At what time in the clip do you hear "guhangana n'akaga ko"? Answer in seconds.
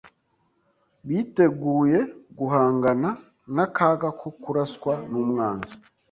2.37-4.27